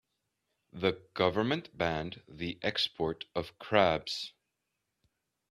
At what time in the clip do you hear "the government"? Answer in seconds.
0.73-1.77